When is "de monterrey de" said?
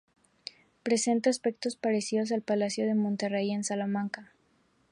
2.87-3.63